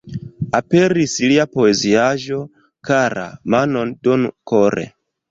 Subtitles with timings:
[0.59, 2.39] Aperis lia poeziaĵo
[2.89, 3.25] "Kara,
[3.57, 4.87] manon donu kore!